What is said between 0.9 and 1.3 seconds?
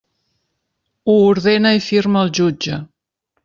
Ho